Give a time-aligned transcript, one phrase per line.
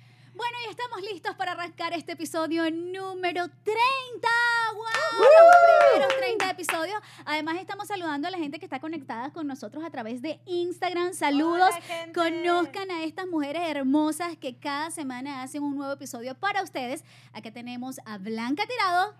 [0.42, 4.28] Bueno, y estamos listos para arrancar este episodio número 30.
[4.73, 4.83] ¡Wow!
[5.20, 7.00] Los primeros 30 episodios.
[7.25, 11.14] Además, estamos saludando a la gente que está conectada con nosotros a través de Instagram.
[11.14, 11.70] Saludos.
[12.16, 17.03] Conozcan a estas mujeres hermosas que cada semana hacen un nuevo episodio para ustedes.
[17.33, 19.14] Aquí tenemos a Blanca Tirado.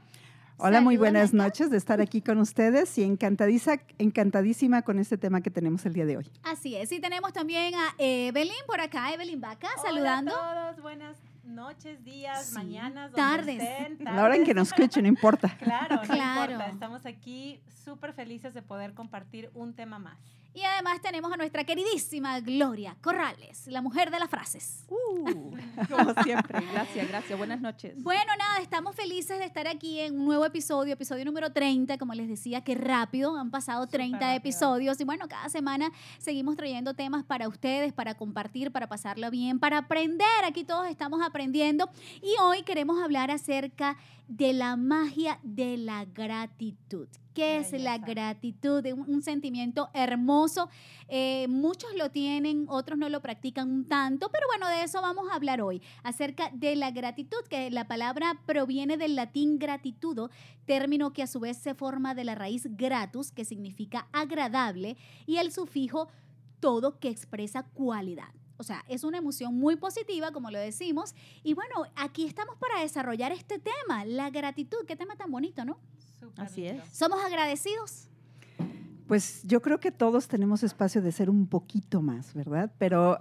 [0.64, 5.50] Hola, muy buenas noches de estar aquí con ustedes y encantadísima con este tema que
[5.50, 6.32] tenemos el día de hoy.
[6.44, 10.32] Así es, y tenemos también a Evelyn por acá, Evelyn Vaca, saludando.
[10.32, 13.58] Hola a todos, buenas noches, días, mañanas, tardes.
[13.58, 14.02] tardes.
[14.02, 15.50] La hora en que nos escuchen, no importa.
[15.58, 16.52] Claro, no claro.
[16.52, 16.72] importa.
[16.72, 20.20] Estamos aquí súper felices de poder compartir un tema más.
[20.54, 24.84] Y además tenemos a nuestra queridísima Gloria Corrales, la mujer de las frases.
[24.90, 25.56] Uh,
[25.90, 27.38] como siempre, gracias, gracias.
[27.38, 28.04] Buenas noches.
[28.04, 32.14] Bueno, nada, estamos felices de estar aquí en un nuevo episodio, episodio número 30, como
[32.14, 37.24] les decía, qué rápido, han pasado 30 episodios y bueno, cada semana seguimos trayendo temas
[37.24, 40.28] para ustedes, para compartir, para pasarlo bien, para aprender.
[40.46, 41.90] Aquí todos estamos aprendiendo
[42.22, 44.02] y hoy queremos hablar acerca de
[44.38, 47.08] la magia de la gratitud.
[47.34, 48.86] ¿Qué es la gratitud?
[48.86, 50.70] Un, un sentimiento hermoso.
[51.08, 55.36] Eh, muchos lo tienen, otros no lo practican tanto, pero bueno, de eso vamos a
[55.36, 60.30] hablar hoy, acerca de la gratitud, que la palabra proviene del latín gratitudo,
[60.66, 65.38] término que a su vez se forma de la raíz gratus, que significa agradable, y
[65.38, 66.10] el sufijo
[66.60, 68.41] todo que expresa cualidad.
[68.62, 71.16] O sea, es una emoción muy positiva, como lo decimos.
[71.42, 74.86] Y bueno, aquí estamos para desarrollar este tema, la gratitud.
[74.88, 75.80] Qué tema tan bonito, ¿no?
[76.38, 76.80] Así es.
[76.96, 78.11] ¿Somos agradecidos?
[79.12, 82.72] Pues yo creo que todos tenemos espacio de ser un poquito más, ¿verdad?
[82.78, 83.18] Pero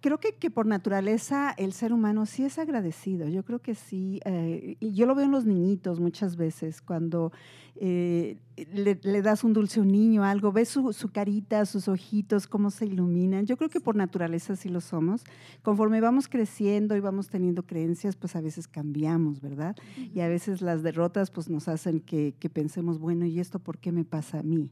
[0.00, 3.26] creo que, que, por naturaleza el ser humano sí es agradecido.
[3.26, 4.20] Yo creo que sí.
[4.24, 7.32] Eh, y yo lo veo en los niñitos muchas veces, cuando
[7.74, 8.38] eh,
[8.72, 12.70] le, das un dulce a un niño, algo, ves su, su, carita, sus ojitos, cómo
[12.70, 13.44] se iluminan.
[13.44, 15.24] Yo creo que por naturaleza sí lo somos.
[15.62, 19.74] Conforme vamos creciendo y vamos teniendo creencias, pues a veces cambiamos, ¿verdad?
[20.14, 23.78] Y a veces las derrotas pues nos hacen que, que pensemos, bueno, ¿y esto por
[23.78, 24.70] qué me pasa a mí?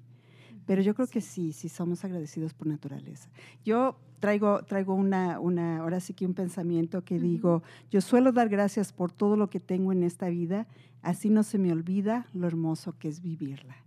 [0.71, 3.29] Pero yo creo que sí, sí somos agradecidos por naturaleza.
[3.65, 8.49] Yo traigo, traigo una, una, ahora sí que un pensamiento que digo, yo suelo dar
[8.49, 10.69] gracias por todo lo que tengo en esta vida,
[11.03, 13.79] así no se me olvida lo hermoso que es vivirla.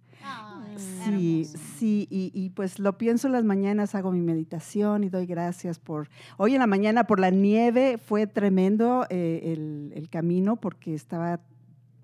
[0.75, 1.45] sí,
[1.77, 5.79] sí, y, y, pues lo pienso en las mañanas, hago mi meditación y doy gracias
[5.79, 6.09] por...
[6.35, 11.39] Hoy en la mañana por la nieve fue tremendo eh, el, el, camino porque estaba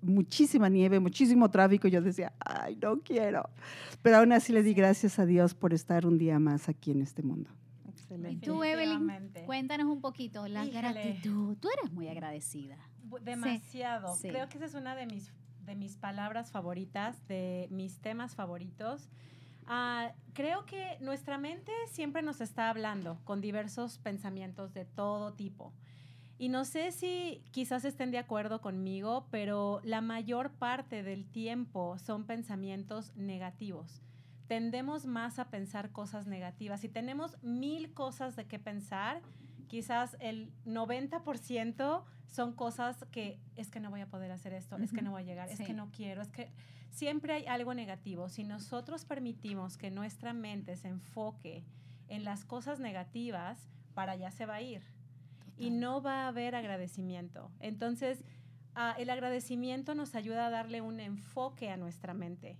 [0.02, 1.88] muchísima nieve, muchísimo tráfico.
[1.88, 3.48] Yo decía, ay, no quiero.
[4.02, 7.02] Pero aún así le di gracias a Dios por estar un día más aquí en
[7.02, 7.50] este mundo.
[7.88, 8.32] Excelente.
[8.32, 11.56] Y tú, Evelyn, cuéntanos un poquito la gratitud.
[11.58, 12.76] Tú eres muy agradecida.
[13.22, 14.16] Demasiado.
[14.22, 15.32] Creo que esa es una de mis,
[15.64, 19.08] de mis palabras favoritas, de mis temas favoritos.
[19.66, 25.72] Uh, creo que nuestra mente siempre nos está hablando con diversos pensamientos de todo tipo.
[26.40, 31.98] Y no sé si quizás estén de acuerdo conmigo, pero la mayor parte del tiempo
[31.98, 34.00] son pensamientos negativos.
[34.46, 36.80] Tendemos más a pensar cosas negativas.
[36.80, 39.20] Si tenemos mil cosas de qué pensar,
[39.68, 44.94] quizás el 90% son cosas que es que no voy a poder hacer esto, es
[44.94, 46.50] que no voy a llegar, es que no quiero, es que
[46.88, 48.30] siempre hay algo negativo.
[48.30, 51.66] Si nosotros permitimos que nuestra mente se enfoque
[52.08, 54.80] en las cosas negativas, para allá se va a ir
[55.60, 57.50] y no va a haber agradecimiento.
[57.60, 58.24] Entonces,
[58.74, 62.58] ah, el agradecimiento nos ayuda a darle un enfoque a nuestra mente.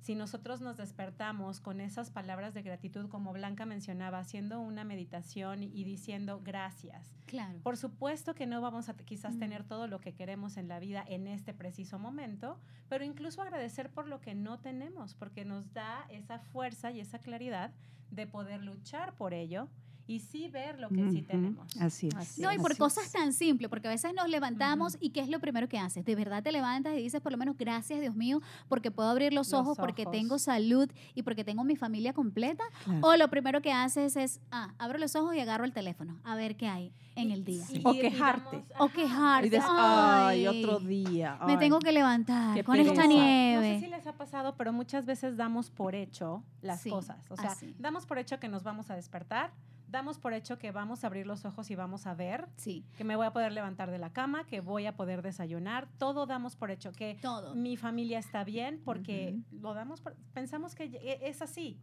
[0.00, 5.62] si nosotros nos despertamos con esas palabras de gratitud, como Blanca mencionaba, haciendo una meditación
[5.62, 7.14] y diciendo gracias.
[7.26, 7.60] Claro.
[7.62, 11.04] Por supuesto que no vamos a quizás tener todo lo que queremos en la vida
[11.06, 12.58] en este preciso momento,
[12.88, 17.20] pero incluso agradecer por lo que no tenemos, porque nos da esa fuerza y esa
[17.20, 17.72] claridad
[18.10, 19.68] de poder luchar por ello
[20.06, 21.76] y sí ver lo que sí tenemos.
[21.78, 22.38] Así es.
[22.38, 25.40] no, y por cosas tan simples, porque a veces nos levantamos y ¿qué es lo
[25.40, 26.04] primero que haces?
[26.04, 29.32] De verdad te levantas y dices por lo menos gracias Dios mío porque puedo abrir
[29.32, 32.64] los, ojos, porque tengo salud y porque tengo mi familia completa.
[33.00, 36.34] O lo primero que haces es, ah, abro los ojos y agarro el teléfono a
[36.34, 37.64] ver qué hay en el día.
[37.84, 38.64] o quejarte.
[38.78, 39.56] o quejarte.
[39.56, 41.38] Y ay, otro día.
[41.46, 43.74] me tengo que levantar con esta nieve.
[43.74, 47.30] No sé si les ha pasado, pero muchas veces damos por hecho las cosas.
[47.30, 49.52] O sea, damos por hecho que nos vamos a despertar
[49.92, 52.84] damos por hecho que vamos a abrir los ojos y vamos a ver, sí.
[52.96, 56.26] que me voy a poder levantar de la cama, que voy a poder desayunar, todo
[56.26, 57.20] damos por hecho, que
[57.54, 61.78] mi familia está bien porque lo damos por, pensamos que e, es así.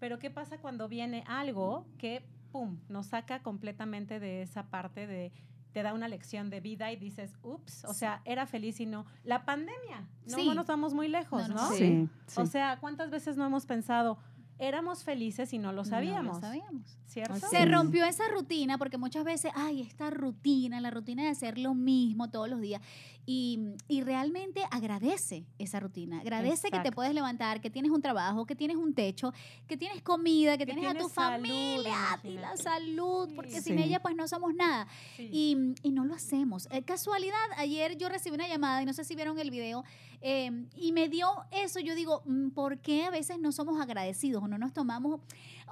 [0.00, 5.32] Pero ¿qué pasa cuando viene algo que, pum, nos saca completamente de esa parte de
[5.72, 9.06] te da una lección de vida y dices, ups, o sea, era feliz y no.
[9.24, 11.70] La pandemia, no, nos vamos muy lejos, ¿no?
[11.72, 14.18] Sí, O sea, ¿cuántas veces no hemos pensado,
[14.62, 16.24] éramos felices y no lo sabíamos.
[16.24, 16.98] No lo sabíamos.
[17.06, 17.46] ¿Cierto?
[17.50, 21.74] Se rompió esa rutina porque muchas veces, ay, esta rutina, la rutina de hacer lo
[21.74, 22.80] mismo todos los días.
[23.26, 26.20] Y, realmente agradece esa rutina.
[26.20, 29.32] Agradece que te puedes levantar, que tienes un trabajo, que tienes un techo,
[29.68, 34.16] que tienes comida, que, tienes, a tu familia, y la salud, porque sin ella pues
[34.16, 34.88] no somos nada.
[35.18, 36.66] Y, no lo hacemos.
[36.70, 39.84] Eh, casualidad, ayer yo recibí una llamada y no sé si vieron el video
[40.24, 44.40] Em, y me dio eso, yo digo, mm, ¿por qué a veces no somos agradecidos
[44.52, 45.20] no nos tomamos,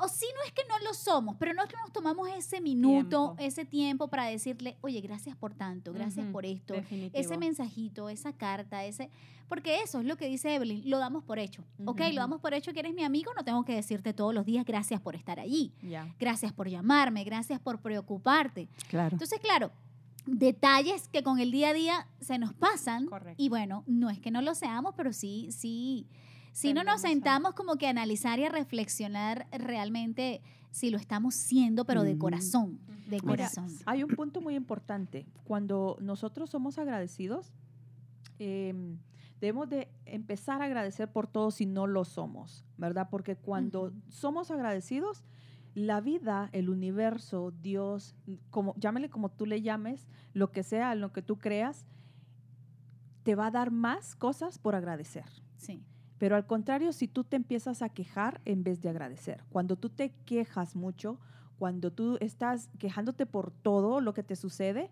[0.00, 2.60] o si no es que no lo somos, pero no es que nos tomamos ese
[2.60, 6.74] minuto, ese tiempo para decirle, oye, gracias por tanto, gracias por esto,
[7.12, 9.10] ese mensajito, esa carta, ese,
[9.48, 12.00] porque eso es lo que dice Evelyn, lo damos por hecho, ¿ok?
[12.12, 14.64] Lo damos por hecho que eres mi amigo, no tengo que decirte todos los días
[14.64, 15.72] gracias por estar allí,
[16.18, 18.68] gracias por llamarme, gracias por preocuparte.
[18.88, 19.10] Claro.
[19.12, 19.70] Entonces, claro,
[20.26, 23.06] detalles que con el día a día se nos pasan.
[23.06, 23.42] Correcto.
[23.42, 26.06] Y bueno, no es que no lo seamos, pero sí, sí,
[26.52, 31.34] si no nos sentamos como que a analizar y a reflexionar realmente si lo estamos
[31.34, 33.68] siendo, pero de corazón, de corazón.
[33.86, 35.26] hay un punto muy importante.
[35.44, 37.52] Cuando nosotros somos agradecidos,
[38.38, 38.98] em,
[39.40, 43.08] debemos de empezar a agradecer por todo si no lo somos, ¿verdad?
[43.10, 45.24] Porque cuando somos agradecidos,
[45.74, 48.14] la vida, el universo, Dios,
[48.50, 51.86] como llámele como tú le llames, lo que sea, lo que tú creas,
[53.22, 55.26] te va a dar más cosas por agradecer.
[55.56, 55.84] Sí.
[56.20, 59.88] Pero al contrario, si tú te empiezas a quejar en vez de agradecer, cuando tú
[59.88, 61.18] te quejas mucho,
[61.58, 64.90] cuando tú estás quejándote por todo lo que te sucede,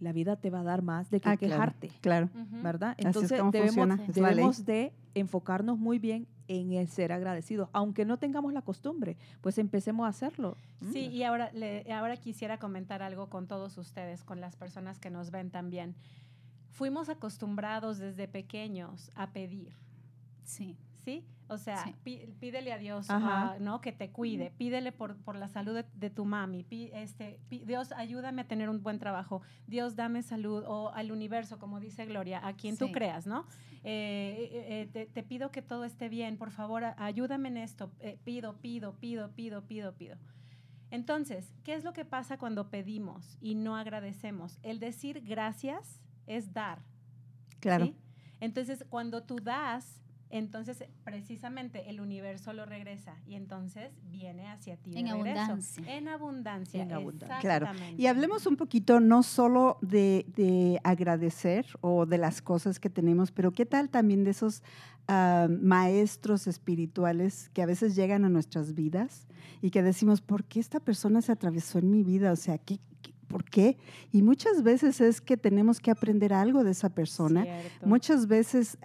[0.00, 1.92] la vida te va a dar más de que ah, quejarte.
[2.00, 2.28] Claro.
[2.60, 2.96] ¿Verdad?
[2.98, 9.16] Entonces debemos, de enfocarnos muy bien en el ser agradecidos, aunque no tengamos la costumbre,
[9.42, 10.56] pues empecemos a hacerlo.
[10.92, 11.52] Sí, y ahora,
[11.92, 15.94] ahora quisiera comentar algo con todos ustedes, con las personas que nos ven también.
[16.70, 19.83] Fuimos acostumbrados desde pequeños a pedir.
[20.44, 20.76] Sí.
[21.04, 21.26] ¿Sí?
[21.48, 23.08] O sea, pídele a Dios
[23.60, 23.80] ¿no?
[23.82, 28.48] que te cuide, pídele por, por la salud de, tu mami, este, Dios ayúdame a
[28.48, 32.78] tener un buen trabajo, Dios dame salud, o al universo, como dice Gloria, a quien
[32.78, 33.46] tú creas, ¿no?
[33.82, 37.92] Eh, eh, eh, te, pido que todo esté bien, por favor, ayúdame en esto,
[38.24, 40.16] pido, pido, pido, pido, pido, pido.
[40.90, 44.58] Entonces, ¿qué es lo que pasa cuando pedimos y no agradecemos?
[44.62, 46.82] El decir gracias es dar.
[47.60, 47.92] Claro.
[48.40, 54.92] Entonces, cuando tú das, entonces precisamente el universo lo regresa y entonces viene hacia ti.
[54.96, 55.96] en, abundancia.
[55.96, 56.82] en abundancia.
[56.82, 57.38] En abundancia.
[57.40, 57.68] Claro.
[57.96, 63.52] Y hablemos un poquito no solo de, agradecer o de las cosas que tenemos, pero
[63.52, 64.62] qué tal también de esos
[65.08, 69.26] ah, maestros espirituales que a veces llegan a nuestras vidas
[69.62, 72.32] y que decimos, ¿por qué esta persona se atravesó en mi vida?
[72.32, 72.80] O sea, ¿qué,
[73.34, 73.76] ¿Por qué?
[74.12, 77.44] Y muchas veces es que tenemos que aprender algo de esa persona.
[77.84, 78.78] Muchas veces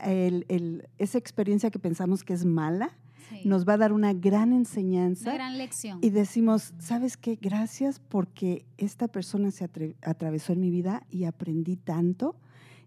[0.98, 2.98] esa experiencia que pensamos que es mala
[3.46, 5.30] nos va a dar una gran enseñanza.
[5.30, 6.00] Una gran lección.
[6.02, 7.38] Y decimos, ¿sabes qué?
[7.40, 9.70] Gracias porque esta persona se
[10.02, 12.36] atravesó en mi vida y aprendí tanto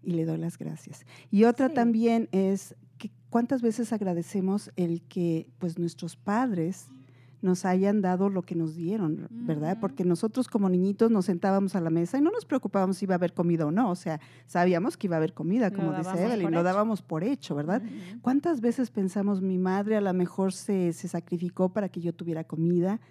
[0.03, 1.05] y le doy las gracias.
[1.31, 6.87] Y otra también es que cuántas veces agradecemos el que pues nuestros padres
[7.43, 9.77] nos hayan dado lo que nos dieron, ¿verdad?
[9.79, 13.15] Porque nosotros como niñitos nos sentábamos a la mesa y no nos preocupábamos si iba
[13.15, 16.23] a haber comida o no, o sea, sabíamos que iba a haber comida, como dice
[16.23, 17.81] Evelyn, lo dábamos por hecho, ¿verdad?
[18.21, 22.45] ¿Cuántas veces pensamos, mi madre a lo mejor se, se, sacrificó para que yo tuviera
[22.45, 23.01] comida?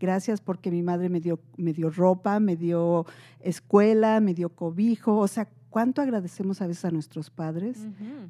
[0.00, 3.04] Gracias porque mi madre me dio, me dio ropa, me dio
[3.40, 7.88] escuela, me dio cobijo, o sea, cuánto agradecemos a veces a nuestros padres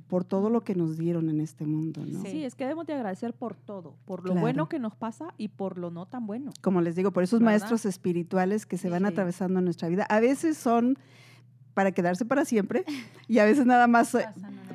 [0.08, 2.22] por todo lo que nos dieron en este mundo, ¿no?
[2.22, 2.44] Sí.
[2.44, 4.40] es que debemos de agradecer por todo, por lo Claro.
[4.40, 6.52] bueno que nos pasa y por lo no tan bueno.
[6.62, 7.50] Como les digo, por esos ¿Verdad?
[7.52, 9.08] maestros espirituales que se van Sí.
[9.08, 10.96] atravesando en nuestra vida, a veces son
[11.74, 12.84] para quedarse para siempre
[13.28, 14.16] y a veces nada más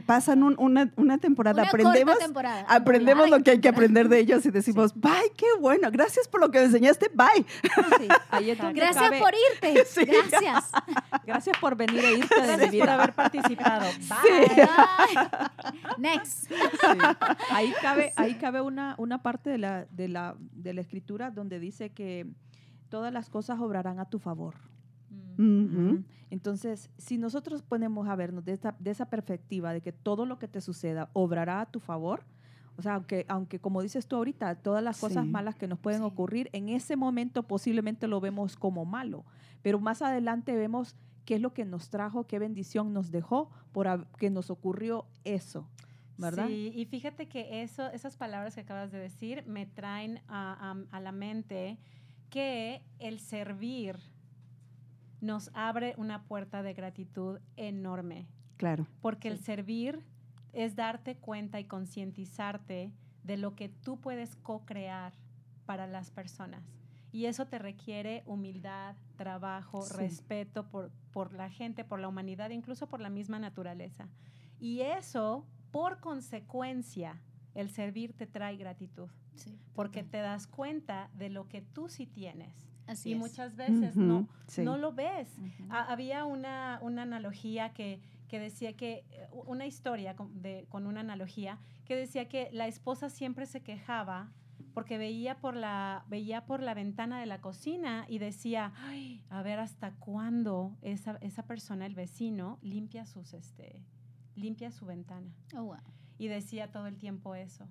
[0.07, 2.65] Pasan un- una, una temporada, Una aprendemos, corta temporada.
[2.69, 4.99] aprendemos lo que hay que aprender de ellos y decimos, Sí.
[5.01, 7.45] bye, qué bueno, gracias por lo que me enseñaste, bye.
[7.99, 9.85] Sí, ahí es donde Gracias cabe- por irte.
[9.87, 10.05] Sí.
[10.05, 10.71] Gracias.
[11.25, 12.93] gracias por venir e irte de mi Gracias por vida.
[12.95, 13.85] haber participado.
[13.99, 14.55] Bye.
[14.55, 15.29] Bye.
[15.97, 16.47] Next.
[16.47, 16.55] Sí.
[17.51, 21.59] Ahí cabe, ahí cabe una, una parte de la, de, la, de la escritura donde
[21.59, 22.25] dice que
[22.89, 24.55] todas las cosas obrarán a tu favor.
[25.09, 25.43] Ujú.
[25.43, 26.03] Ujú.
[26.29, 30.39] Entonces, si nosotros ponemos a vernos de esta, de esa perspectiva de que todo lo
[30.39, 32.25] que te suceda obrará a tu favor,
[32.75, 35.31] o sea, aunque, aunque como dices tú ahorita, todas las cosas Sí.
[35.31, 36.05] malas que nos pueden Sí.
[36.07, 39.25] ocurrir, en ese momento posiblemente lo vemos como malo,
[39.61, 40.95] pero más adelante vemos
[41.25, 45.67] qué es lo que nos trajo, qué bendición nos dejó por que nos ocurrió eso,
[46.17, 46.47] ¿verdad?
[46.47, 50.95] Sí, y fíjate que eso, esas palabras que acabas de decir me traen a, a-
[50.97, 51.77] a la mente
[52.29, 53.97] que el servir
[55.21, 58.87] nos abre una puerta de gratitud enorme, Claro.
[59.01, 60.03] porque el servir
[60.53, 62.91] es darte cuenta y concientizarte
[63.23, 65.13] de lo que tú puedes co-crear
[65.65, 66.63] para las personas.
[67.11, 69.95] Y eso te requiere humildad, trabajo, Sí.
[69.97, 74.07] respeto por, por la gente, por la humanidad, incluso por la misma naturaleza.
[74.59, 77.21] Y eso, por consecuencia,
[77.53, 80.11] el servir te trae gratitud, Sí, porque total.
[80.11, 82.55] te das cuenta de lo que tú sí tienes.
[82.87, 83.19] Así y es.
[83.19, 84.63] muchas veces no, sí.
[84.63, 85.29] no lo ves.
[85.69, 91.01] Había una, una analogía que, que decía que, eh, una historia con, de- con una
[91.01, 94.31] analogía, que decía que la esposa siempre se quejaba
[94.73, 99.41] porque veía por la, veía por la ventana de la cocina y decía, "Ay, a
[99.41, 103.83] ver hasta cuándo esa, esa persona, el vecino, limpia sus, este,
[104.35, 105.31] limpia su ventana.
[105.55, 105.77] Oh, wow.
[106.19, 107.67] Y decía todo el tiempo eso.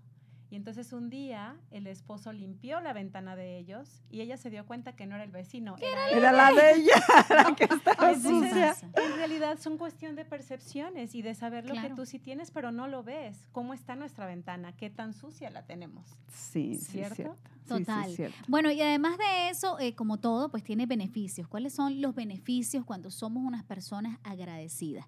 [0.49, 4.65] Y entonces un día el esposo limpió la ventana de ellos y ella se dio
[4.65, 5.77] cuenta que no era el vecino,
[6.13, 6.95] era la de ella,
[7.31, 8.77] la que estaba sucia.
[8.83, 12.71] en realidad son cuestión de percepciones y de saber lo que tú sí tienes, pero
[12.71, 13.49] no lo ves.
[13.53, 14.73] ¿Cómo está nuestra ventana?
[14.77, 16.07] ¿Qué tan sucia la tenemos?
[16.29, 17.17] Sí, sí, ¿Cierto?
[17.17, 18.11] Sí, sí, Total.
[18.13, 18.39] cierto.
[18.47, 21.49] Bueno, y además de eso, eh, como todo, pues tiene beneficios.
[21.49, 25.07] ¿Cuáles son los beneficios cuando somos unas personas agradecidas?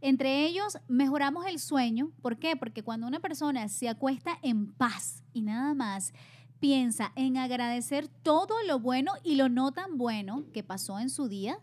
[0.00, 2.12] Entre ellos, mejoramos el sueño.
[2.22, 2.56] ¿Por qué?
[2.56, 6.12] Porque cuando una persona se acuesta en paz y nada más
[6.60, 11.28] piensa en agradecer todo lo bueno y lo no tan bueno que pasó en su
[11.28, 11.58] día,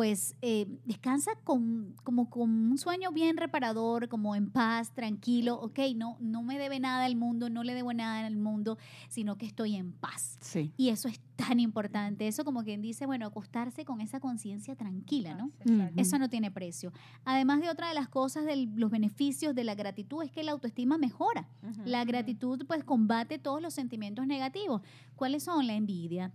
[0.00, 5.60] pues eh, descansa con, como con un sueño bien reparador, como en paz, tranquilo.
[5.60, 8.78] Ok, no, no me debe nada al mundo, no le debo nada al mundo,
[9.10, 10.38] sino que estoy en paz.
[10.40, 10.72] Sí.
[10.78, 12.26] Y eso es tan importante.
[12.26, 15.50] Eso como quien dice, bueno, acostarse con esa conciencia tranquila, ¿no?
[15.68, 15.90] Ah.
[15.96, 16.94] Eso no tiene precio.
[17.26, 20.52] Además de otra de las cosas, de los beneficios de la gratitud es que la
[20.52, 21.46] autoestima mejora.
[21.84, 24.80] La gratitud pues combate todos los sentimientos negativos.
[25.14, 25.66] ¿Cuáles son?
[25.66, 26.32] La envidia,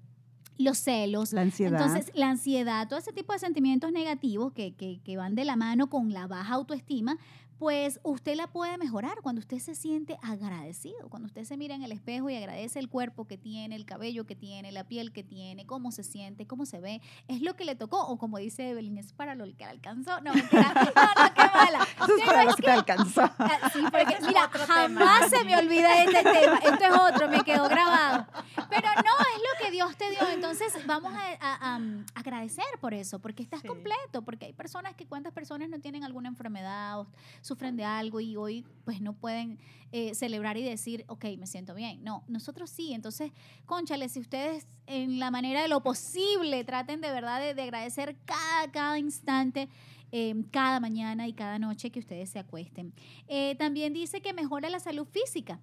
[0.58, 1.82] los celos, La ansiedad.
[1.82, 5.56] entonces, la ansiedad, todo ese tipo de sentimientos negativos que, que- que van de la
[5.56, 7.18] mano con la baja autoestima,
[7.58, 11.84] pues usted la puede mejorar cuando usted se siente agradecido, cuando usted se mira en
[11.84, 15.24] el espejo y agradece el cuerpo que tiene, el cabello que tiene, la piel que
[15.24, 18.72] tiene, cómo se siente, cómo se ve, es lo que le tocó, o como dice
[18.72, 20.20] Evelyn, es para lo que le alcanzó.
[20.20, 20.74] No, mentira.
[20.76, 21.80] no, no, qué mala.
[22.04, 23.22] Eso es para es lo que te alcanzó.
[23.40, 25.30] Ah, Sí, porque mira, jamás tema.
[25.30, 26.58] se me olvida este tema.
[26.58, 28.28] Esto es otro, me quedó grabado.
[28.76, 29.02] Pero no,
[29.36, 30.28] es lo que Dios te dio.
[30.30, 33.68] Entonces vamos a, a- a, um, agradecer por eso, porque estás Sí.
[33.68, 37.08] completo, porque hay personas que cuántas personas no tienen alguna enfermedad o
[37.42, 39.60] sufren de algo y hoy pues no pueden
[39.92, 42.04] eh, celebrar y decir, ok, me siento bien.
[42.04, 42.94] No, nosotros sí.
[42.94, 43.32] Entonces,
[43.66, 48.18] conchale, si ustedes en la manera de lo posible traten de verdad de, de agradecer
[48.26, 49.70] cada, cada instante
[50.12, 52.94] eh, cada mañana y cada noche que ustedes se acuesten.
[53.28, 55.60] Eh, también dice que mejora la salud física.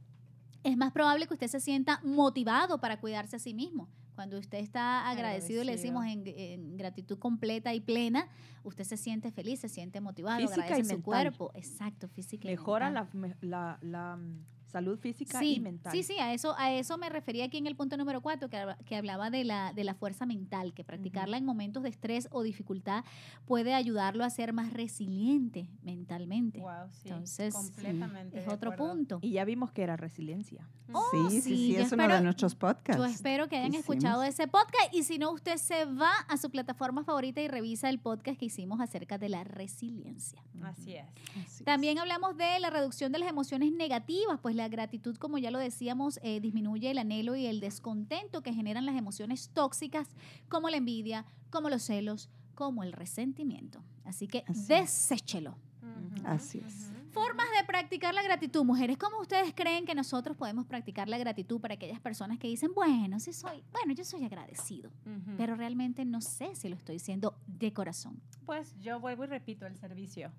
[0.65, 3.89] Es más probable que usted se sienta motivado para cuidarse a sí mismo.
[4.15, 8.29] Cuando usted está agradecido, le decimos en, en gratitud completa y plena,
[8.63, 11.03] usted se siente feliz, se siente motivado, Física y agradece su mental.
[11.05, 11.51] cuerpo.
[11.55, 13.37] Exacto, física y Mejora mental.
[13.41, 15.93] la, la, la, mm, salud física sí, y mental.
[15.93, 18.59] Sí, sí, a eso, a eso me refería aquí en el punto número cuatro, que,
[18.87, 22.43] que hablaba de la, de la fuerza mental, que practicarla en momentos de estrés o
[22.43, 23.05] dificultad
[23.47, 26.61] puede ayudarlo a ser más resiliente mentalmente.
[26.61, 28.39] Wow, sí, Entonces, completamente.
[28.39, 28.95] Es otro acuerdo.
[28.95, 29.19] punto.
[29.23, 30.69] Y ya vimos que era resiliencia.
[30.93, 32.97] Oh, sí, sí, sí, sí, es uno espero- de nuestros podcasts.
[33.01, 36.37] Yo espero que hayan que escuchado ese podcast y si no, usted se va a
[36.37, 40.43] su plataforma favorita y revisa el podcast que hicimos acerca de la resiliencia.
[40.63, 41.05] Así es.
[41.31, 41.65] Así es.
[41.65, 45.59] También hablamos de la reducción de las emociones negativas, pues la gratitud, como ya lo
[45.59, 50.09] decíamos, eh, disminuye el anhelo y el descontento que generan las emociones tóxicas
[50.49, 53.83] como la envidia, como los celos, como el resentimiento.
[54.05, 55.57] Así que deséchelo.
[56.25, 56.91] Así es.
[57.13, 58.97] Formas de practicar la gratitud, mujeres.
[58.97, 63.21] ¿Cómo ustedes creen que nosotros podemos practicar la gratitud para aquellas personas que dicen, bueno,
[63.21, 64.91] sí soy, bueno, yo soy agradecido,
[65.37, 68.19] pero realmente no sé si lo estoy diciendo de corazón?
[68.47, 70.33] Pues yo vuelvo y repito el servicio.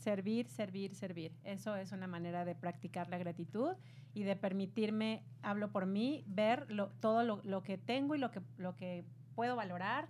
[0.00, 1.30] Servir, servir, servir.
[1.44, 3.72] Eso es una manera de practicar la gratitud
[4.14, 6.66] y de permitirme, hablo por mí, ver
[7.00, 9.04] todo lo, que tengo y lo que, lo que
[9.34, 10.08] puedo valorar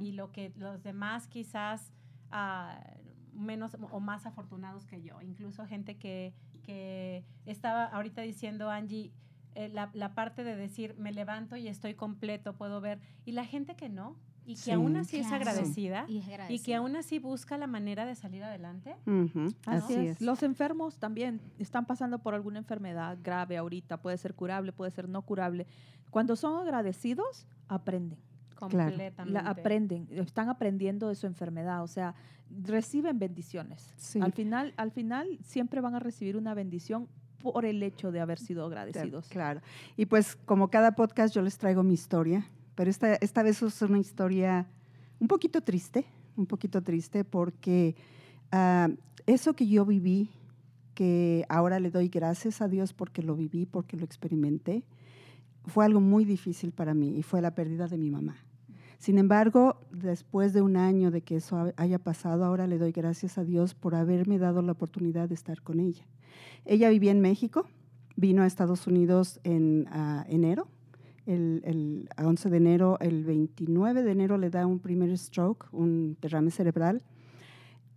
[0.00, 1.92] y lo que los demás quizás
[2.32, 2.78] uh,
[3.32, 5.20] menos o más afortunados que yo.
[5.20, 6.32] Incluso gente que,
[6.62, 9.10] que estaba ahorita diciendo, Angie,
[9.56, 13.00] eh, la, la, parte de decir, me levanto y estoy completo, puedo ver.
[13.24, 17.18] Y la gente que no, y que aún así es, agradecida, y, que aún así
[17.18, 18.96] busca la manera de salir adelante.
[19.66, 20.20] Así es.
[20.20, 25.08] Los enfermos también están pasando por alguna enfermedad grave ahorita, puede ser curable, puede ser
[25.08, 25.66] no curable.
[26.10, 28.18] Cuando son agradecidos, aprenden.
[28.54, 29.38] Completamente.
[29.44, 32.14] aprenden, están aprendiendo de su enfermedad, o sea,
[32.48, 33.92] reciben bendiciones.
[34.20, 37.08] Al final, al final siempre van a recibir una bendición
[37.42, 39.28] por el hecho de haber sido agradecidos.
[39.28, 39.60] Claro.
[39.96, 43.82] Y pues como cada podcast yo les traigo mi historia, pero esta, esta vez es
[43.82, 44.66] una historia
[45.20, 47.94] un poquito triste, un poquito triste porque
[48.50, 48.88] ah,
[49.26, 50.30] eso que yo viví,
[50.94, 54.84] que ahora le doy gracias a Dios porque lo viví, porque lo experimenté,
[55.66, 58.36] fue algo muy difícil para mí y fue la pérdida de mi mamá.
[58.98, 63.36] Sin embargo, después de un año de que eso haya pasado, ahora le doy gracias
[63.36, 66.04] a Dios por haberme dado la oportunidad de estar con ella.
[66.64, 67.66] Ella vivía en México,
[68.16, 69.88] vino a Estados Unidos en
[70.28, 70.68] enero,
[71.26, 76.50] el, 11 de enero, el 29 de enero le da un primer stroke, un derrame
[76.50, 77.02] cerebral,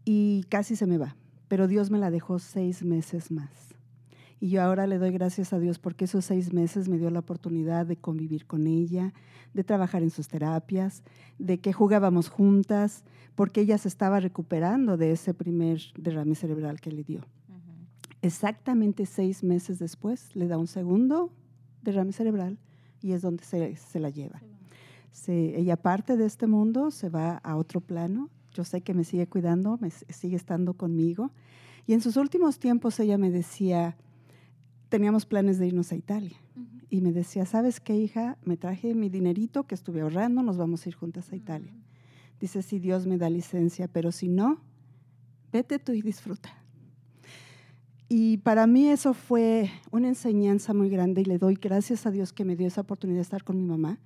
[0.03, 1.15] y casi se me va.
[1.47, 3.75] Pero Dios me la dejó seis meses más.
[4.39, 7.19] Y yo ahora le doy gracias a Dios porque esos seis meses me dio la
[7.19, 9.13] oportunidad de convivir con ella,
[9.53, 11.03] de trabajar en sus terapias,
[11.39, 13.05] de que jugábamos juntas,
[13.35, 17.21] porque ella se estaba recuperando de ese primer derrame cerebral que le dio.
[18.21, 21.31] Exactamente seis meses después le da un segundo
[21.81, 22.57] derrame cerebral
[23.05, 24.41] y es donde se, se la lleva.
[25.11, 28.31] Se, ella parte de este mundo, se va a otro plano.
[28.51, 31.31] Yo sé que me sigue cuidando, me sigue estando conmigo.
[31.85, 33.95] Y en sus últimos tiempos ella me decía,
[34.89, 36.35] teníamos planes de irnos a Italia.
[36.89, 38.39] Y me decía, ¿sabes qué, hija?
[38.43, 41.75] Me traje mi dinerito que estuve ahorrando, nos vamos a ir juntas a Italia.
[42.39, 44.61] Dice, si Dios me da licencia, pero si no,
[45.51, 46.49] vete tú y disfruta.
[48.07, 52.33] Y para mí eso fue una enseñanza muy grande y le doy gracias a Dios
[52.33, 53.97] que me dio esa oportunidad de estar con mi mamá,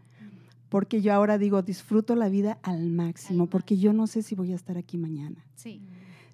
[0.70, 4.54] porque yo ahora digo, disfruto la vida al máximo, porque yo no sé si voy
[4.54, 5.44] a estar aquí mañana.
[5.56, 5.82] Sí.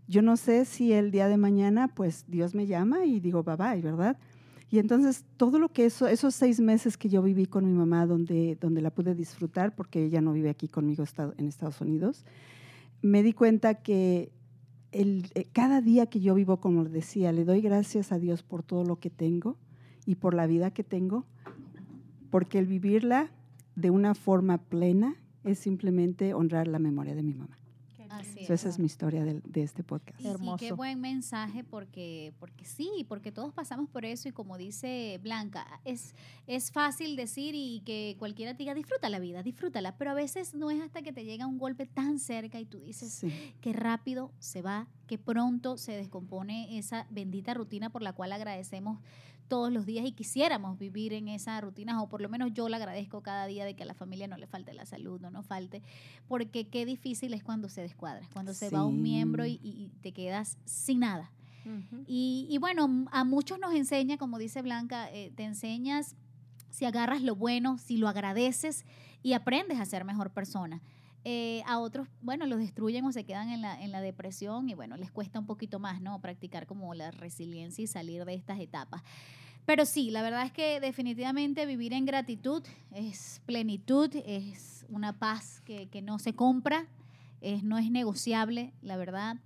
[0.07, 3.55] Yo no sé si el día de mañana, pues Dios me llama y digo, bye
[3.55, 4.17] bye, ¿verdad?
[4.69, 8.05] Y entonces todo lo que eso, esos seis meses que yo viví con mi mamá,
[8.05, 11.03] donde, donde la pude disfrutar, porque ella no vive aquí conmigo
[11.37, 12.25] en Estados Unidos,
[13.01, 14.31] me di cuenta que
[14.95, 18.63] el, eh, cada día que yo vivo, como decía, le doy gracias a Dios por
[18.63, 19.57] todo lo que tengo
[20.05, 21.25] y por la vida que tengo,
[22.29, 23.29] porque el vivirla
[23.75, 27.57] de una forma plena es simplemente honrar la memoria de mi mamá
[28.53, 30.23] esa es mi historia de, este podcast.
[30.23, 30.57] Hermoso.
[30.57, 35.65] qué buen mensaje porque, porque sí, porque todos pasamos por eso y como dice Blanca,
[35.85, 36.13] es,
[36.47, 40.53] es fácil decir y que cualquiera te diga, disfruta la vida, disfrútala, pero a veces
[40.53, 43.25] no es hasta que te llega un golpe tan cerca y tú dices,
[43.61, 48.99] qué rápido se va, qué pronto se descompone esa bendita rutina por la cual agradecemos
[49.47, 52.75] todos los días y quisiéramos vivir en esa rutina, o por lo menos yo le
[52.75, 55.45] agradezco cada día de que a la familia no le falte la salud, no nos
[55.45, 55.81] falte,
[56.27, 60.57] porque qué difícil es cuando se descuadra, cuando se va un miembro y, te quedas
[60.65, 61.31] sin nada.
[62.07, 66.15] y, bueno, a muchos nos enseña, como dice Blanca, eh, te enseñas
[66.69, 68.85] si agarras lo bueno, si lo agradeces
[69.23, 70.81] y aprendes a ser mejor persona.
[71.27, 74.75] Eh, a otros, bueno, los destruyen o se quedan en la, en la depresión y
[74.75, 76.21] bueno, les cuesta un poquito más, ¿no?
[76.21, 79.01] Practicar como la resiliencia y salir de estas etapas.
[79.65, 82.61] Pero sí, la verdad es que definitivamente vivir en gratitud
[82.93, 86.85] es plenitud, es una paz que, que no se compra,
[87.41, 89.37] es, no es negociable, la verdad.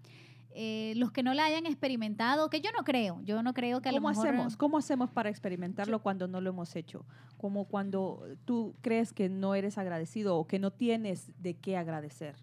[0.56, 3.90] Eh, los que no la hayan experimentado, que yo no creo, yo no creo que
[3.90, 4.28] a ¿Cómo lo mejor...
[4.28, 4.58] Hacemos?
[4.58, 7.06] ¿Cómo hacemos para experimentarlo cuando no lo hemos hecho?
[7.38, 12.36] Como cuando tú crees que no eres agradecido o que no tienes de qué agradecer.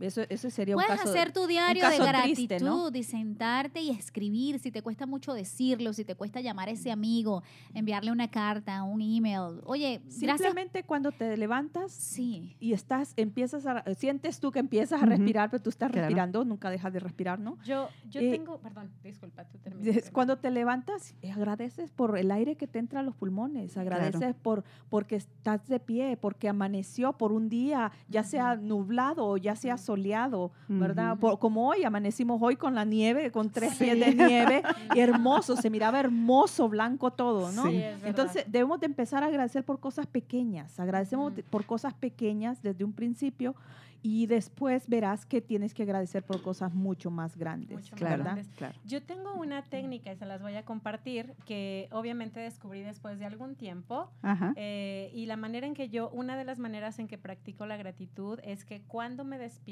[0.00, 4.58] Eso, eso sería un Puedes hacer tu diario de gratitud y sentarte y escribir.
[4.58, 7.42] Si te cuesta mucho decirlo, si te cuesta llamar a ese amigo,
[7.74, 9.60] enviarle una carta, un email.
[9.64, 12.56] Oye, simplemente cuando te levantas sí.
[12.58, 16.70] y estás, empiezas a, sientes tú que empiezas a respirar, pero tú estás respirando, nunca
[16.70, 17.58] dejas de respirar, ¿no?
[17.64, 20.10] Yo, yo eh, tengo, perdón, disculpa, tú terminas.
[20.10, 24.34] Cuando te levantas, eh, agradeces por el aire que te entra a los pulmones, agradeces
[24.34, 29.56] por porque estás de pie, porque amaneció por un día, ya sea nublado o ya
[29.56, 31.18] sea soleado, ¿verdad?
[31.38, 34.62] como hoy, amanecimos hoy con la nieve, con tres pies de nieve,
[34.94, 37.68] y hermoso, se miraba hermoso, blanco todo, ¿no?
[37.68, 42.92] Entonces, debemos de empezar a agradecer por cosas pequeñas, agradecemos por cosas pequeñas desde un
[42.92, 43.54] principio
[44.02, 47.88] y después verás que tienes que agradecer por cosas mucho más grandes.
[47.90, 48.24] claro,
[48.56, 48.74] Claro.
[48.84, 53.26] Yo tengo una técnica y se las voy a compartir que obviamente descubrí después de
[53.26, 54.10] algún tiempo.
[54.56, 57.76] Eh, y la manera en que yo, una de las maneras en que practico la
[57.76, 59.71] gratitud es que cuando me despierto,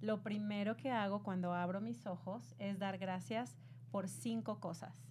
[0.00, 3.56] lo primero que hago cuando abro mis ojos es dar gracias
[3.90, 5.02] por cinco cosas.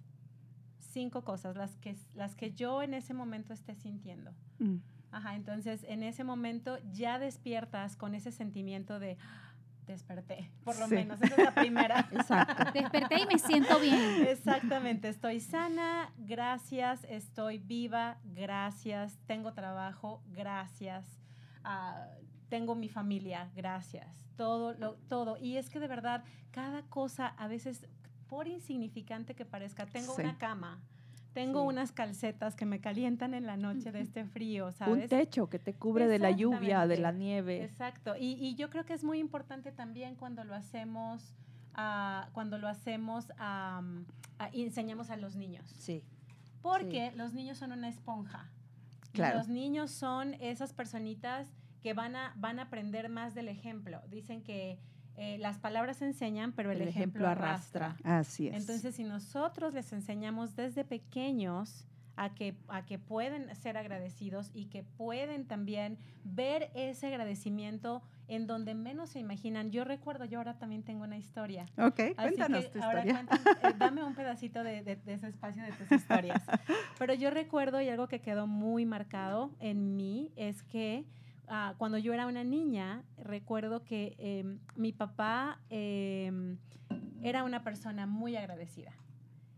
[0.80, 4.32] Cinco cosas, las que, las que yo en ese momento esté sintiendo.
[4.60, 4.78] Mm.
[5.12, 9.54] Ajá, entonces en ese momento ya despiertas con ese sentimiento de ah,
[9.86, 12.08] desperté, por lo menos, esa es la primera.
[12.12, 12.71] Exacto.
[12.73, 14.26] Desperté y me siento bien.
[14.28, 21.06] Exactamente, estoy sana, gracias, estoy viva, gracias, tengo trabajo, gracias,
[21.63, 25.38] uh, tengo mi familia, gracias, todo, lo, todo.
[25.38, 27.88] Y es que de verdad, cada cosa, a veces,
[28.27, 30.81] por insignificante que parezca, tengo una cama,
[31.33, 35.03] tengo unas calcetas que me calientan en la noche de este frío, ¿sabes?
[35.03, 37.63] Un techo que te cubre de la lluvia, de la nieve.
[37.63, 38.15] Exacto.
[38.19, 41.36] Y, yo creo que es muy importante también cuando lo hacemos,
[41.77, 43.27] uh, cuando lo hacemos,
[44.51, 45.69] y enseñamos a los niños.
[45.77, 46.03] Sí.
[46.63, 48.49] Porque los niños son una esponja.
[49.13, 49.39] Claro.
[49.39, 51.47] los niños son esas personitas
[51.81, 54.01] que van a, van a aprender más del ejemplo.
[54.09, 54.79] Dicen que
[55.15, 57.97] eh, las palabras enseñan, pero el, ejemplo, arrastra.
[58.03, 58.55] Así es.
[58.55, 61.87] Entonces, si nosotros les enseñamos desde pequeños
[62.17, 68.45] a que, a que pueden ser agradecidos y que pueden también ver ese agradecimiento en
[68.45, 69.71] donde menos se imaginan.
[69.71, 71.65] Yo recuerdo, yo ahora también tengo una historia.
[71.77, 73.25] Ok, cuéntanos tu historia.
[73.63, 76.43] Eh, dame un pedacito de, de, ese espacio de tus historias.
[76.99, 81.05] Pero yo recuerdo y algo que quedó muy marcado en mí es que
[81.47, 86.57] Ah, cuando yo era una niña, recuerdo que em, mi papá em,
[87.21, 88.91] era una persona muy agradecida.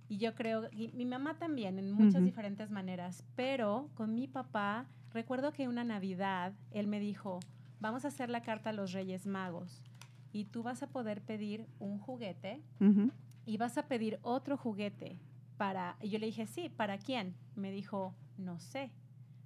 [0.08, 4.88] Y yo creo, y mi mamá también, en muchas diferentes maneras, pero con mi papá,
[5.12, 7.40] recuerdo que una Navidad, él me dijo,
[7.80, 9.84] vamos a hacer la carta a los Reyes Magos
[10.32, 12.62] y tú vas a poder pedir un juguete
[13.46, 15.20] y vas a pedir otro juguete
[15.58, 17.36] para, y yo le dije, sí, ¿para quién?
[17.56, 18.92] Me dijo, no sé,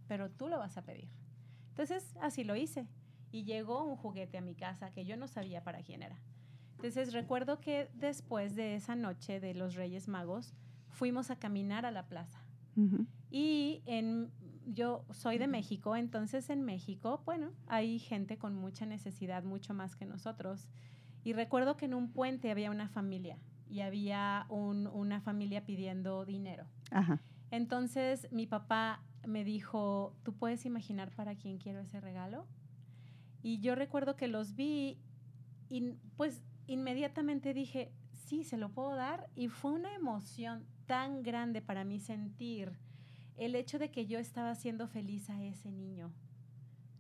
[0.08, 1.10] pero tú lo vas a pedir.
[1.73, 2.88] Entonces, así lo hice.
[3.31, 6.19] Y llegó un juguete a mi casa que yo no sabía para quién era.
[6.75, 10.53] Entonces, recuerdo que después de esa noche de los Reyes Magos,
[10.89, 12.39] fuimos a caminar a la plaza.
[13.31, 14.31] Y en,
[14.65, 19.95] yo soy de México, entonces en México, bueno, hay gente con mucha necesidad, mucho más
[19.95, 20.67] que nosotros.
[21.23, 26.67] Y recuerdo que en un puente había una familia y había una familia pidiendo dinero.
[27.54, 32.48] Entonces mi papá me dijo, ¿tú puedes imaginar para quién quiero ese regalo?
[33.44, 34.98] Y yo recuerdo que los vi
[35.70, 37.92] y pues inmediatamente dije,
[38.26, 39.30] sí, se lo puedo dar.
[39.36, 42.72] Y fue una emoción tan grande para mí sentir
[43.38, 46.12] el hecho de que yo estaba haciendo feliz a ese niño.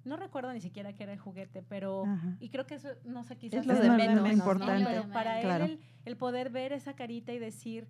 [0.03, 2.03] No recuerdo ni siquiera que era el juguete, pero
[2.39, 5.01] y creo que eso no sé quizás es lo de menos importante.
[5.11, 7.87] para él el, poder ver esa carita y decir,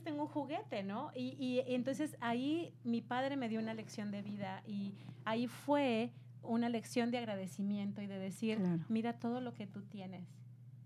[0.00, 1.10] tengo un juguete, ¿no?
[1.14, 6.68] Y, entonces ahí mi padre me dio una lección de vida y ahí fue una
[6.68, 10.26] lección de agradecimiento y de decir, mira todo lo que tú tienes.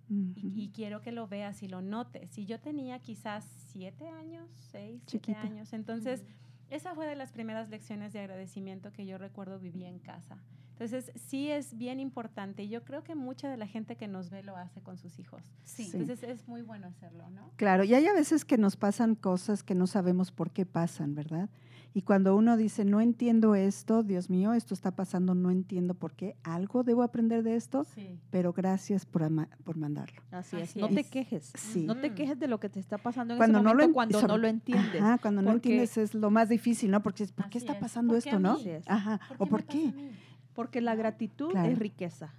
[0.08, 2.36] y, quiero que lo veas y lo notes.
[2.38, 5.72] Y yo tenía quizás siete años, seis, siete años.
[5.72, 6.24] Entonces,
[6.70, 10.42] esa fue de las primeras lecciones de agradecimiento que yo recuerdo viví en casa.
[10.78, 14.28] Entonces, sí es bien importante y yo creo que mucha de la gente que nos
[14.28, 15.42] ve lo hace con sus hijos.
[15.64, 15.90] Sí.
[15.94, 17.50] Entonces, es muy bueno hacerlo, ¿no?
[17.56, 21.14] Claro, y hay a veces que nos pasan cosas que no sabemos por qué pasan,
[21.14, 21.48] ¿verdad?
[21.94, 26.12] Y cuando uno dice, no entiendo esto, Dios mío, esto está pasando, no entiendo por
[26.12, 27.86] qué, algo debo aprender de esto,
[28.28, 29.26] pero gracias por,
[29.64, 30.20] por mandarlo.
[30.30, 31.84] Así es, no te quejes, sí.
[31.86, 33.94] no te quejes de lo que te está pasando en cuando ese momento no lo,
[33.94, 35.00] cuando no lo entiendes.
[35.00, 37.02] Ajá, cuando no entiendes es lo más difícil, ¿no?
[37.02, 38.58] Porque es, ¿por qué está pasando esto, no?
[38.86, 39.94] Ajá, o por qué.
[40.56, 42.34] Porque la gratitud es riqueza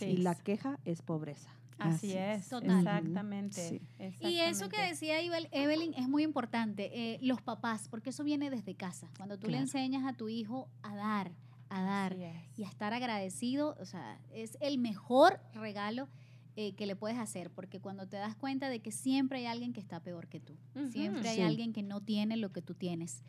[0.00, 1.50] y la queja es pobreza.
[1.78, 3.80] Así, es, Exactamente,
[4.20, 8.74] Y eso que decía Evelyn es muy importante, eh, los papás, porque eso viene desde
[8.74, 9.08] casa.
[9.16, 11.32] Cuando tú le enseñas a tu hijo a dar,
[11.70, 12.16] a dar
[12.56, 16.08] y a estar agradecido, o sea, es el mejor regalo
[16.56, 19.72] eh, que le puedes hacer, porque cuando te das cuenta de que siempre hay alguien
[19.72, 20.58] que está peor que tú,
[20.90, 23.22] siempre hay alguien que no tiene lo que tú tienes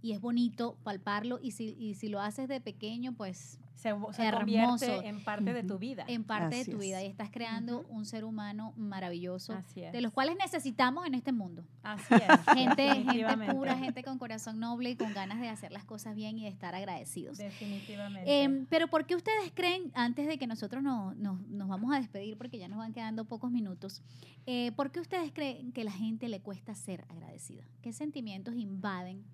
[0.00, 4.30] y es bonito palparlo y si, y si lo haces de pequeño, pues se, se
[4.32, 6.04] convierte en parte de tu vida.
[6.08, 10.36] En parte de tu vida y estás creando un ser humano maravilloso, de los cuales
[10.36, 11.64] necesitamos en este mundo.
[11.82, 12.20] Así es.
[12.54, 16.38] Gente, gente pura, gente con corazón noble y con ganas de hacer las cosas bien
[16.38, 17.38] y de estar agradecidos.
[17.38, 18.42] Definitivamente.
[18.42, 21.98] Em, pero ¿por qué ustedes creen, antes de que nosotros nos, nos, nos, vamos a
[21.98, 24.02] despedir, porque ya nos van quedando pocos minutos,
[24.46, 27.64] eh, ¿por qué ustedes creen que la gente le cuesta ser agradecida?
[27.80, 29.24] ¿Qué sentimientos invaden?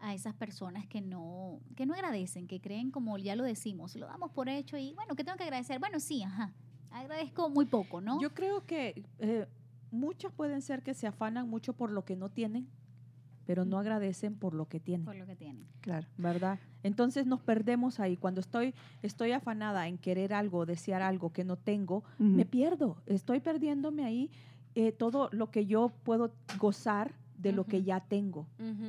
[0.00, 4.06] A esas personas que no, que no agradecen, que creen, como ya lo decimos, lo
[4.06, 5.78] damos por hecho y bueno, ¿qué tengo que agradecer?
[5.78, 6.52] Bueno, sí, ajá,
[6.90, 8.20] agradezco muy poco, ¿no?
[8.20, 9.46] Yo creo que eh,
[9.90, 12.68] muchas pueden ser que se afanan mucho por lo que no tienen,
[13.44, 15.06] pero no agradecen por lo que tienen.
[15.06, 15.66] Por lo que tienen.
[15.80, 16.06] Claro.
[16.18, 16.58] ¿Verdad?
[16.82, 18.16] Entonces nos perdemos ahí.
[18.16, 22.98] Cuando estoy, estoy afanada en querer algo, desear algo que no tengo, me pierdo.
[23.06, 24.30] Estoy perdiéndome ahí
[24.74, 28.46] eh, todo lo que yo puedo gozar de lo que ya tengo,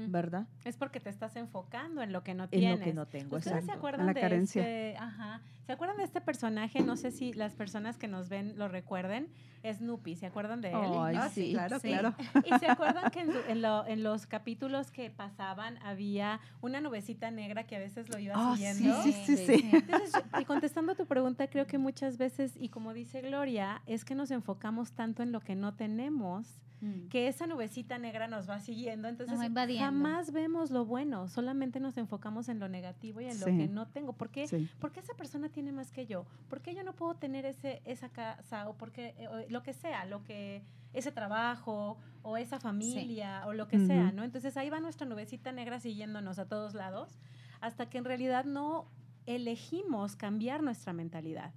[0.08, 0.48] ¿verdad?
[0.66, 2.74] Es porque te estás enfocando en lo que no tienes.
[2.74, 4.62] En lo que no tengo, ¿Ustedes se acuerdan la de carencia.
[4.62, 6.82] Este, ajá, ¿Se acuerdan de este personaje?
[6.82, 9.28] No sé si las personas que nos ven lo recuerden.
[9.64, 10.76] Snoopy, ¿se acuerdan de él?
[10.76, 12.16] Ah, sí, claro, claro.
[12.44, 17.80] Y se acuerdan que en, los capítulos que pasaban había una nubecita negra que a
[17.80, 19.04] veces lo iba oh, siguiendo.
[19.04, 19.70] Sí, sí, sí.
[19.72, 24.06] Entonces, y contestando a tu pregunta, creo que muchas veces, y como dice Gloria, es
[24.06, 27.10] que nos enfocamos tanto en lo que no tenemos Mm.
[27.10, 29.38] que esa nubecita negra nos va siguiendo, entonces
[29.78, 33.88] jamás vemos lo bueno, solamente nos enfocamos en lo negativo y en lo que no
[33.88, 34.14] tengo.
[34.14, 34.70] ¿Por qué?
[34.80, 36.26] Porque esa persona tiene más que yo?
[36.48, 40.06] ¿Por qué yo no puedo tener ese, esa casa o porque eh, lo que sea,
[40.06, 40.64] lo que
[40.94, 44.24] ese trabajo o esa familia o lo que sea, ¿no?
[44.24, 47.20] Entonces ahí va nuestra nubecita negra siguiéndonos a todos lados
[47.60, 48.88] hasta que en realidad no
[49.26, 51.54] elegimos cambiar nuestra mentalidad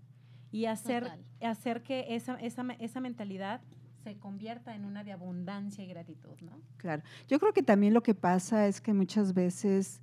[0.50, 3.62] y hacer, hacer que esa, esa, esa mentalidad
[4.02, 6.52] se convierta en una de abundancia y gratitud, ¿no?
[6.76, 7.02] Claro.
[7.28, 10.00] Yo creo que también lo que pasa es que muchas veces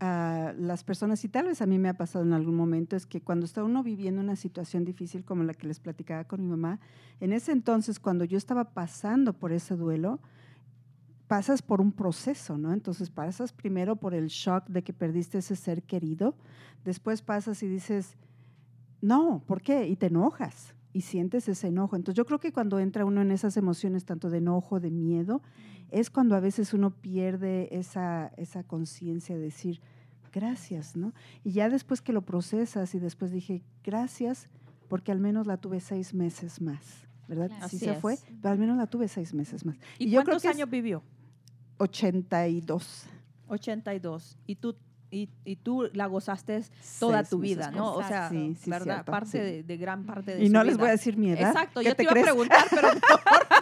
[0.00, 3.06] uh, las personas, y tal vez a mí me ha pasado en algún momento, es
[3.06, 6.48] que cuando está uno viviendo una situación difícil como la que les platicaba con mi
[6.48, 6.80] mamá,
[7.20, 10.20] en ese entonces, cuando yo estaba pasando por ese duelo,
[11.28, 12.72] pasas por un proceso, ¿no?
[12.72, 16.36] Entonces pasas primero por el shock de que perdiste ese ser querido,
[16.84, 18.16] después pasas y dices,
[19.00, 19.86] no, ¿por qué?
[19.88, 21.94] Y te enojas y sientes ese enojo.
[21.94, 25.42] Entonces yo creo que cuando entra uno en esas emociones, tanto de enojo, de miedo,
[25.90, 29.82] es cuando a veces uno pierde esa, esa conciencia de decir,
[30.32, 31.12] gracias, ¿no?
[31.44, 34.48] Y ya después que lo procesas y después dije, gracias,
[34.88, 37.50] porque al menos la tuve seis meses más, ¿verdad?
[37.68, 39.76] Sí se fue, pero al menos la tuve seis meses más.
[39.98, 41.02] ¿Y, cuántos años vivió?
[41.76, 43.04] 82.
[43.48, 44.38] 82.
[44.46, 44.74] ¿Y tú
[45.10, 46.62] y, y, tú la gozaste
[46.98, 47.94] toda tu vida, ¿no?
[47.94, 49.04] O sea, sí, sí, ¿verdad?
[49.04, 51.48] parte de, gran parte de Y no les voy a decir mi edad.
[51.50, 52.88] Exacto, yo te, iba a preguntar, pero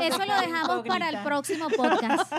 [0.00, 2.32] eso, lo dejamos para el próximo podcast.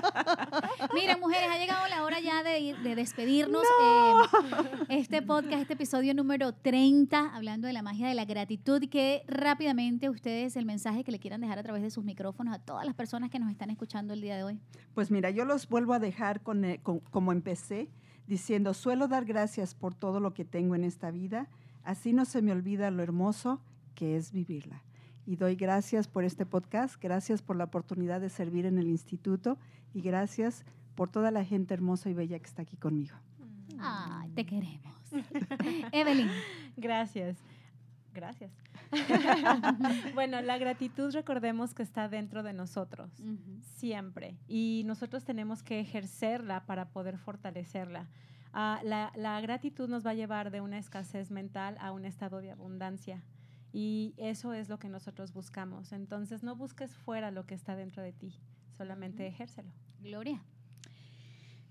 [0.93, 3.63] Miren, mujeres, ha llegado la hora ya de, de despedirnos.
[3.63, 4.21] Eh,
[4.89, 10.09] este podcast, este episodio número 30, hablando de la magia de la gratitud, que rápidamente
[10.09, 12.95] ustedes el mensaje que le quieran dejar a través de sus micrófonos a todas las
[12.95, 14.59] personas que nos están escuchando el día de hoy.
[14.93, 17.89] Pues mira, yo los vuelvo a dejar con, eh, con como empecé,
[18.27, 21.49] diciendo, suelo dar gracias por todo lo que tengo en esta vida,
[21.83, 23.61] así no se me olvida lo hermoso
[23.95, 24.83] que es vivirla.
[25.25, 29.57] Y doy gracias por este podcast, gracias por la oportunidad de servir en el instituto
[29.93, 33.15] y gracias por toda la gente hermosa y bella que está aquí conmigo.
[33.79, 34.91] Ay, te queremos.
[35.91, 36.29] Evelyn.
[36.77, 37.37] Gracias.
[38.13, 38.51] Gracias.
[40.13, 43.09] bueno, la gratitud recordemos que está dentro de nosotros,
[43.75, 44.37] siempre.
[44.47, 48.09] Y nosotros tenemos que ejercerla para poder fortalecerla.
[48.53, 52.41] Ah, la, la, gratitud nos va a llevar de una escasez mental a un estado
[52.41, 53.23] de abundancia.
[53.73, 55.91] Y eso es lo que nosotros buscamos.
[55.91, 58.35] Entonces, no busques fuera lo que está dentro de ti,
[58.77, 59.71] solamente ejércelo.
[60.01, 60.43] Gloria.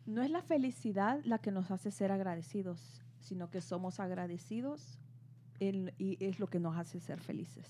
[0.07, 4.99] No es la felicidad la que nos hace ser agradecidos, sino que somos agradecidos
[5.61, 7.69] y es lo que nos hace ser felices.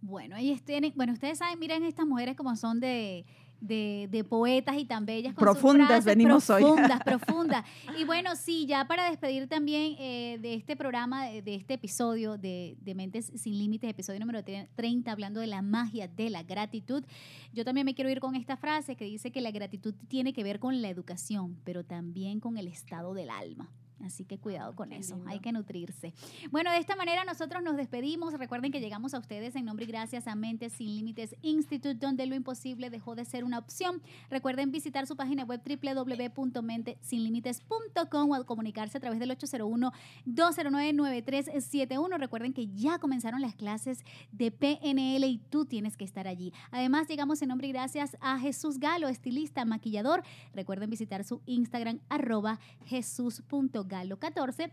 [0.00, 3.26] Bueno, ahí tienen, bueno, ustedes saben, miren estas mujeres como son de,
[3.60, 5.34] de, poetas y tan bellas.
[5.34, 7.00] profundas venimos profundas, hoy.
[7.04, 7.64] Profundas,
[7.98, 12.76] Y bueno, sí, ya para despedir también eh, de este programa, de, este episodio de,
[12.80, 17.04] de, Mentes Sin Límites, episodio número 30, hablando de la magia de la gratitud,
[17.52, 20.44] yo también me quiero ir con esta frase que dice que la gratitud tiene que
[20.44, 23.70] ver con la educación, pero también con el estado del alma.
[24.04, 26.12] Así que cuidado con eso, hay que nutrirse.
[26.50, 28.34] Bueno, de esta manera nosotros nos despedimos.
[28.34, 32.26] Recuerden que llegamos a ustedes en nombre y gracias a Mentes Sin Límites Institute, donde
[32.26, 34.02] lo imposible dejó de ser una opción.
[34.28, 42.18] Recuerden visitar su página web www.mentesinlimites.com o comunicarse a través del 801-209-9371.
[42.18, 46.52] Recuerden que ya comenzaron las clases de PNL y tú tienes que estar allí.
[46.70, 50.22] Además, llegamos en nombre y gracias a Jesús Galo, estilista, maquillador.
[50.52, 54.72] Recuerden visitar su Instagram arroba jesús.galo 14